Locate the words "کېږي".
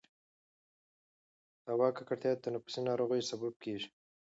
3.63-3.89